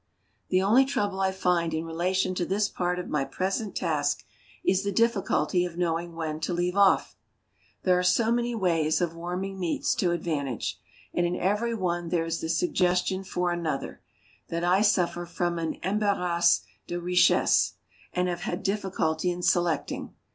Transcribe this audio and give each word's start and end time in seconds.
The 0.49 0.63
only 0.63 0.83
trouble 0.83 1.19
I 1.19 1.31
find 1.31 1.75
in 1.75 1.85
relation 1.85 2.33
to 2.33 2.43
this 2.43 2.67
part 2.67 2.97
of 2.97 3.07
my 3.07 3.23
present 3.23 3.75
task 3.75 4.23
is 4.65 4.83
the 4.83 4.91
difficulty 4.91 5.63
of 5.63 5.77
knowing 5.77 6.15
when 6.15 6.39
to 6.39 6.55
leave 6.55 6.75
off. 6.75 7.15
There 7.83 7.99
are 7.99 8.01
so 8.01 8.31
many 8.31 8.55
ways 8.55 8.99
of 8.99 9.13
warming 9.13 9.59
meats 9.59 9.93
to 9.97 10.09
advantage 10.09 10.79
and 11.13 11.27
in 11.27 11.35
every 11.35 11.75
one 11.75 12.05
way 12.05 12.09
there 12.09 12.25
is 12.25 12.41
the 12.41 12.49
suggestion 12.49 13.23
for 13.23 13.51
another 13.51 14.01
that 14.47 14.63
I 14.63 14.81
suffer 14.81 15.27
from 15.27 15.59
an 15.59 15.75
embarras 15.83 16.61
de 16.87 16.99
richesse, 16.99 17.73
and 18.11 18.27
have 18.27 18.41
had 18.41 18.63
difficulty 18.63 19.29
in 19.29 19.43
selecting. 19.43 20.15